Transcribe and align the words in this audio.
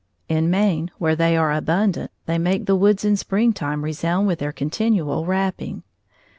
In 0.27 0.49
Maine, 0.49 0.89
where 0.97 1.15
they 1.15 1.37
are 1.37 1.51
abundant, 1.53 2.09
they 2.25 2.39
make 2.39 2.65
the 2.65 2.75
woods 2.75 3.05
in 3.05 3.15
springtime 3.15 3.83
resound 3.83 4.25
with 4.25 4.39
their 4.39 4.51
continual 4.51 5.27
rapping. 5.27 5.83